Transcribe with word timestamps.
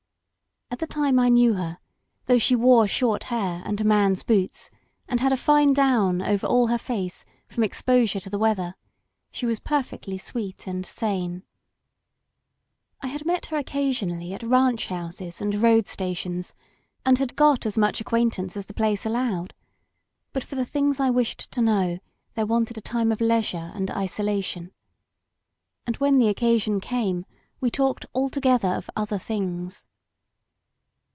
At 0.73 0.79
the 0.79 0.87
time 0.87 1.19
I 1.19 1.27
knew 1.27 1.55
her, 1.55 1.79
though 2.27 2.37
she 2.37 2.55
wore 2.55 2.87
short 2.87 3.23
hair 3.25 3.61
and 3.65 3.79
a 3.81 3.83
man's 3.83 4.23
boots, 4.23 4.71
and 5.07 5.19
had 5.19 5.33
a 5.33 5.37
fine 5.37 5.73
down 5.73 6.21
over 6.21 6.47
all 6.47 6.67
her 6.67 6.77
face 6.77 7.25
from 7.45 7.63
exposure 7.65 8.21
to 8.21 8.29
the 8.29 8.39
weather, 8.39 8.75
she 9.31 9.45
was 9.45 9.59
per 9.59 9.83
fectly 9.83 10.19
sweet 10.19 10.67
and 10.67 10.85
sane. 10.85 11.43
I 13.01 13.07
had 13.07 13.25
met 13.25 13.47
her 13.47 13.57
occasionally 13.57 14.33
at 14.33 14.43
ranch 14.43 14.87
houses 14.87 15.41
199 15.41 15.41
LOST 15.41 15.41
BORDERS 15.41 15.41
and 15.41 15.61
road 15.61 15.87
stations, 16.47 16.55
and 17.05 17.17
had 17.19 17.35
got 17.35 17.65
as 17.65 17.77
much 17.77 17.97
ac 17.97 18.05
quaintance 18.05 18.55
as 18.55 18.65
the 18.67 18.73
place 18.73 19.05
allowed; 19.05 19.53
but 20.31 20.43
for 20.43 20.55
the 20.55 20.65
things 20.65 21.01
I 21.01 21.09
wished 21.09 21.51
to 21.51 21.61
know 21.61 21.99
there 22.35 22.45
wanted 22.47 22.77
a 22.77 22.81
time 22.81 23.11
of 23.11 23.19
leisure 23.19 23.71
and 23.75 23.91
isolation. 23.91 24.71
And 25.85 25.97
when 25.97 26.17
the 26.17 26.29
occasion 26.29 26.79
came 26.79 27.25
we 27.59 27.69
talked 27.69 28.05
altogether 28.15 28.69
of 28.69 28.89
other 28.95 29.19
things. 29.19 29.85